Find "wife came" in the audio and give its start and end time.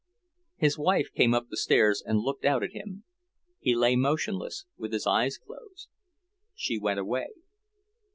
0.79-1.35